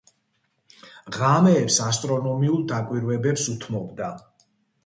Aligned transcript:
ღამეებს 1.17 1.77
ასტრონომიულ 1.89 2.65
დაკვირვებებს 2.73 3.47
უთმობდა. 3.55 4.09